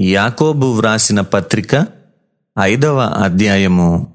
యాకోబు 0.00 0.66
వ్రాసిన 0.66 1.20
పత్రిక 1.20 1.86
ఐదవ 2.60 3.00
అధ్యాయము. 3.00 4.06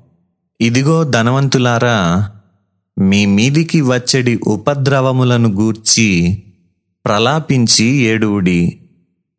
ఇదిగో 0.62 1.04
ధనవంతులారా 1.04 2.30
మీ 3.00 3.26
మీదికి 3.26 3.82
వచ్చడి 3.82 4.40
ఉపద్రవములను 4.48 5.50
గూర్చి 5.50 6.44
ప్రలాపించి 7.06 7.86
ఏడువుడి. 7.86 8.80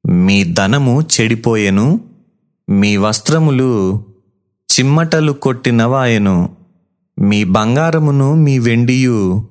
మీ 0.06 0.44
ధనము 0.44 1.02
చెడిపోయెను 1.02 2.00
మీ 2.70 2.96
వస్త్రములు 2.96 4.04
చిమ్మటలు 4.72 5.32
కొట్టినవాయెను 5.32 6.56
మీ 7.18 7.44
బంగారమును 7.44 8.34
మీ 8.34 8.58
వెండియు 8.58 9.48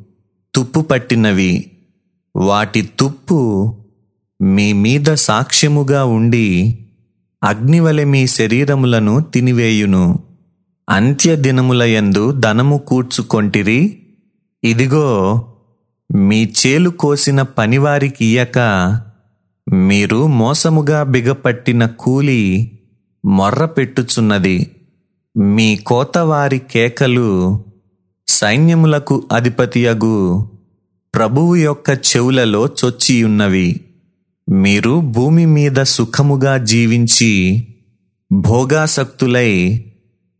తుప్పు 0.55 0.79
పట్టినవి. 0.79 1.71
వాటి 2.35 2.81
తుప్పు 2.81 3.73
మీ 4.41 4.73
మీద 4.73 5.13
సాక్ష్యముగా 5.13 6.05
ఉండి 6.05 6.79
అగ్నివలె 7.45 8.03
మీ 8.03 8.27
శరీరములను 8.27 9.19
తినివేయును. 9.19 10.19
అంత్యదినములయందు 10.89 12.31
ధనము 12.31 12.77
కూర్చుకొంటిరి. 12.77 13.99
ఇదిగో 14.63 15.41
మీ 16.15 16.53
చేలు 16.65 16.89
కోసిన 16.89 17.41
పనివారికి 17.41 18.25
ఇయ్యక 18.25 18.59
మీరు 19.73 20.27
మోసముగా 20.27 21.03
బిగపట్టిన 21.03 21.85
కూలి 21.85 22.71
మొర్ర 23.25 23.65
పెట్టుచున్నది. 23.65 24.71
మీ 25.37 25.75
కోతవారి 25.75 26.59
కేకలు 26.59 27.63
సైన్యములకు 28.27 29.23
అధిపతియగు. 29.31 30.49
ప్రభువు 31.15 31.55
యొక్క 31.55 31.89
చెవులలో 31.89 32.65
చొచ్చియున్నవి. 32.65 33.81
మీరు 34.51 35.01
భూమి 35.01 35.45
మీద 35.45 35.83
సుఖముగా 35.83 36.57
జీవించి 36.57 37.67
భోగాసక్తులై 38.31 39.85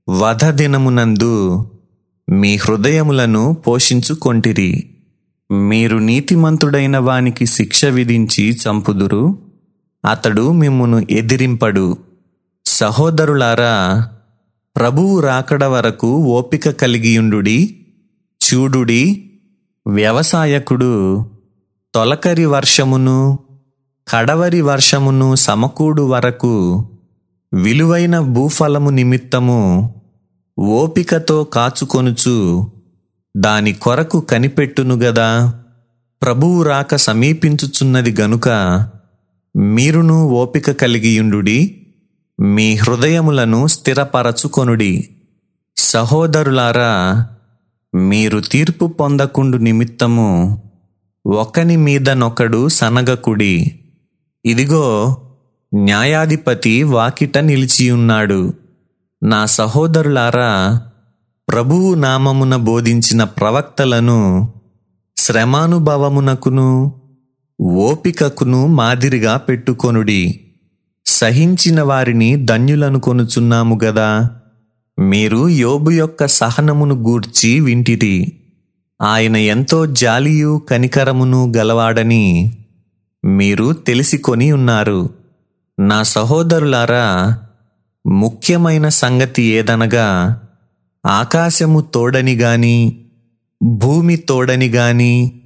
వధ 0.10 0.46
దినమునందు 0.46 1.66
మీ 2.32 2.56
హృదయములను 2.56 3.54
పోషించుకొంటిరి. 3.54 4.90
మీరు 5.52 5.98
నీతిమంతుడైన 5.98 6.98
వానికి 6.98 7.46
శిక్ష 7.46 7.86
విధించి 7.86 8.52
చంపుదురు. 8.52 9.40
అతడు 10.12 10.52
మిమ్మును 10.52 11.08
ఎదిరింపడు. 11.10 11.98
సహోదరులారా 12.66 14.08
ప్రభువు 14.76 15.20
రాకడ 15.20 15.64
వరకు 15.64 16.18
ఓపిక 16.18 16.70
కలిగియుండుడి 16.70 17.86
చూడుడి 18.32 19.32
వ్యవసాయకుడు 19.88 21.26
తొలకరి 21.96 22.46
వర్షమును 22.46 23.40
కడవరి 24.08 24.62
వర్షమును 24.62 25.36
సమకూడు 25.36 26.02
వరకు 26.02 26.86
విలువైన 27.54 28.20
భూఫలము 28.20 28.90
నిమిత్తము 28.90 29.96
ఓపికతో 30.60 31.44
కాచుకొనుచు 31.44 32.68
దాని 33.38 33.74
కొరకు 33.74 34.20
కనిపెట్టును 34.20 34.96
గదా. 34.96 35.54
ప్రభువు 36.22 36.64
రాక 36.64 36.96
సమీపించుచున్నది 36.96 38.16
గనుక 38.22 38.50
మీరును 39.56 40.24
ఓపిక 40.24 40.72
కలిగియుండుడి 40.72 41.88
మీ 42.40 42.76
హృదయములను 42.76 43.68
స్థిరపరచుకొనుడి. 43.68 45.10
సహోదరులారా 45.78 47.28
మీరు 47.96 48.40
తీర్పు 48.40 48.86
పొందకుండు 48.86 49.58
నిమిత్తము 49.58 50.62
ఒకని 51.26 51.78
మీదనొకడు 51.78 52.68
సనగకుడి. 52.68 53.80
ఇదిగో 54.46 55.18
న్యాయాధిపతి 55.76 56.84
వాకిట 56.84 57.38
నిలిచియున్నాడు. 57.38 58.54
నా 59.24 59.46
సహోదరులారా 59.46 60.82
ప్రభువు 61.50 61.94
నామమున 61.94 62.56
బోధించిన 62.56 63.24
ప్రవక్తలను 63.24 64.52
శ్రమానుభవమునకును 65.18 66.94
ఓపికకును 67.62 68.68
మాదిరిగా 68.68 69.38
పెట్టుకొనుడి. 69.38 70.40
సహించిన 71.06 71.82
వారిని 71.82 72.46
ధన్యులను 72.46 73.00
కొనుచున్నాము 73.00 73.80
గదా 73.84 74.30
మీరు 75.00 75.48
యోబు 75.48 75.92
యొక్క 75.92 76.28
సహనమును 76.28 76.96
గూర్చి 76.96 77.60
వింటిరి. 77.60 78.40
ఆయన 79.02 79.36
ఎంతో 79.36 79.86
జాలియు 79.86 80.62
కనికరమును 80.70 81.54
గలవాడని 81.58 82.58
మీరు 83.26 83.74
తెలిసికొని 83.74 84.52
ఉన్నారు. 84.52 85.10
నా 85.80 86.04
సహోదరులారా 86.04 87.38
ముఖ్యమైన 88.08 88.90
సంగతి 88.90 89.44
ఏదనగా 89.44 90.42
ఆకాశము 91.06 91.82
తోడని 91.82 92.36
గాని 92.36 93.06
భూమి 93.64 94.16
తోడని 94.16 94.68
గాని 94.68 95.42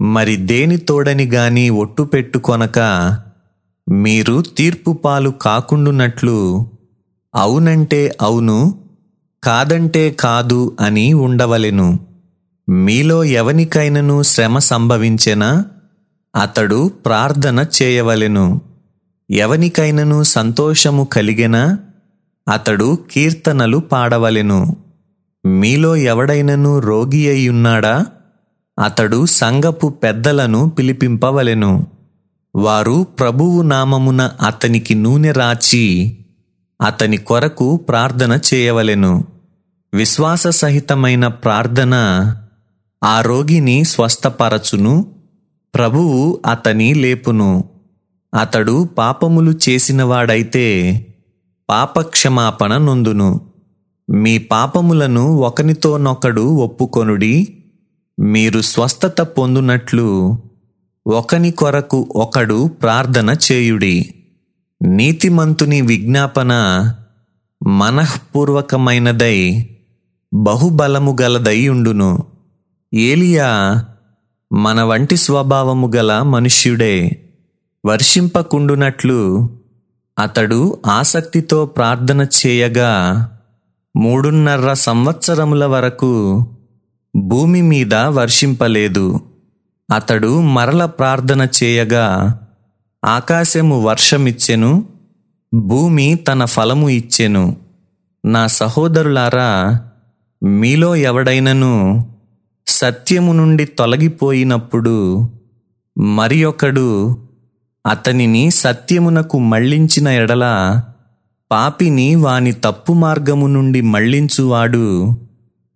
మరి 0.00 0.36
దేని 0.36 0.76
తోడని 0.76 1.24
గాని 1.24 1.70
ఒట్టు 1.70 2.02
పెట్టుకొనక 2.02 2.78
మీరు 3.88 4.42
తీర్పు 4.42 4.92
పాలు 4.92 5.30
కాకుండునట్లు 5.30 6.68
అవునంటే 7.34 8.16
అవును 8.22 8.78
కాదంటే 9.44 10.10
కాదు 10.10 10.76
అని 10.80 11.12
ఉండవలెను. 11.12 11.98
మీలో 12.68 13.24
ఎవనికైనను 13.24 14.22
శ్రమ 14.22 14.58
సంభవించెనా? 14.58 15.64
అతడు 16.36 16.88
ప్రార్థన 16.88 17.66
చేయవలెను. 17.82 18.60
ఎవనికైనను 19.30 20.22
సంతోషము 20.22 21.04
కలిగినా? 21.04 21.78
అతడు 22.52 22.98
కీర్తనలు 23.10 23.78
పాడవలెను. 23.78 24.76
మీలో 25.46 25.96
ఎవడైనను 25.96 26.78
రోగి 26.78 27.28
అయ్యున్నాడా? 27.28 28.06
అతడు 28.84 29.26
సంగపు 29.26 29.88
పెద్దలను 29.88 30.68
పిలిపింపవలెను. 30.68 31.86
వారు 32.56 33.06
ప్రభువు 33.18 33.62
నామమున 33.62 34.30
అతనికి 34.46 34.94
నూనె 34.94 35.32
రాచి 35.32 36.18
అతని 36.86 37.16
కొరకు 37.16 37.76
ప్రార్థన 37.76 38.40
చేయవలెను. 38.54 39.24
విశ్వాస 39.94 40.46
సహితమైన 40.46 41.26
ప్రార్థన 41.26 41.94
ఆ 43.04 43.20
రోగిని 43.20 43.84
స్వస్థపరచును. 43.84 45.15
ప్రభువు 45.76 46.40
అతని 46.46 46.94
లేపును. 46.94 47.64
అతడు 48.40 48.88
పాపములు 48.98 49.58
చేసినవాడైతే 49.68 50.66
పాపక్షమాపణ 51.70 52.76
నొందును. 52.76 53.40
మీ 54.10 54.38
పాపములను 54.38 55.26
ఒకనితోనొకడు 55.26 56.40
ఒప్పుకొనుడి. 56.40 57.58
మీరు 58.20 58.60
స్వస్థత 58.60 59.20
పొందునట్లు 59.20 60.38
ఒకని 61.06 61.50
కొరకు 61.50 62.12
ఒకడు 62.16 62.68
ప్రార్థన 62.68 63.36
చేయుడి. 63.52 64.14
నీతిమంతుని 64.82 65.80
విజ్ఞాపన 65.80 66.52
మనఃపూర్వకమైనదై 67.66 69.68
బహుబలము 70.34 71.16
గలదై 71.22 71.68
ఉండును. 71.68 72.24
ఏలియా 72.94 73.84
మన 74.52 74.82
వంటి 74.82 75.16
స్వభావము 75.16 75.90
గల 75.96 76.22
మనుష్యుడే 76.22 77.22
వర్షింపకుండునట్లు 77.86 79.50
అతడు 80.18 80.78
ఆసక్తితో 80.86 81.66
ప్రార్థన 81.66 82.26
చేయగా 82.46 82.90
మూడున్నర 83.96 84.72
సంవత్సరముల 84.72 85.64
వరకు 85.64 86.46
భూమి 87.16 87.62
మీద 87.62 87.94
వర్షింపలేదు. 87.94 89.20
అతడు 89.94 90.40
మరల 90.40 90.84
ప్రార్థన 90.84 91.48
చేయగా 91.62 92.38
ఆకాశము 93.04 93.82
వర్షమిచ్చెను 93.82 94.86
భూమి 95.54 96.14
తన 96.14 96.44
ఫలము 96.44 96.88
ఇచ్చెను. 96.88 97.56
నా 98.24 98.46
సహోదరులారా 98.46 99.80
మీలో 100.42 100.96
ఎవడైనను 100.96 102.06
సత్యము 102.66 103.32
నుండి 103.32 103.64
తొలగిపోయినప్పుడు 103.78 104.96
మరి 106.14 106.38
ఒకడు 106.44 106.88
అతనిని 107.84 108.50
సత్యమునకు 108.60 109.38
మళ్ళించిన 109.46 110.08
ఎడల 110.16 110.44
పాపిని 111.50 112.08
వాని 112.16 112.52
తప్పు 112.60 112.92
మార్గము 112.92 113.46
నుండి 113.48 113.80
మళ్ళించువాడు 113.86 114.86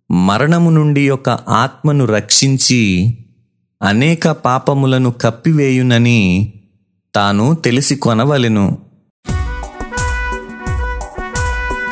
మరణము 0.09 0.71
నుండి 0.71 1.03
ఒక 1.09 1.29
ఆత్మను 1.55 2.05
రక్షించి 2.05 2.81
అనేక 3.81 4.27
పాపములను 4.45 5.11
కప్పివేయునని 5.21 6.21
తాను 7.13 7.45
తెలిసి 7.63 7.95
కొనవలెను 7.97 8.65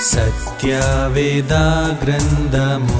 సత్యవేద 0.10 1.54
గ్రంథము 2.04 3.00